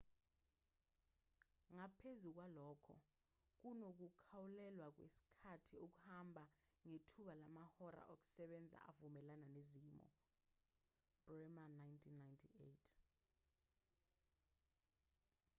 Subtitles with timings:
[1.75, 2.95] ngaphezu kwalokho
[3.59, 6.45] kunokukhawulelwa kwesikhathi okumbalwa
[6.87, 10.03] ngethuba lamahora okusebenza avumelana nezimo.
[11.25, 12.95] bremer 1998